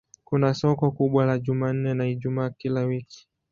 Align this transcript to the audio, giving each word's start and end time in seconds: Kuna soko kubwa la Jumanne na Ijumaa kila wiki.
Kuna 0.23 0.53
soko 0.53 0.91
kubwa 0.91 1.25
la 1.25 1.39
Jumanne 1.39 1.93
na 1.93 2.07
Ijumaa 2.07 2.49
kila 2.49 2.81
wiki. 2.81 3.27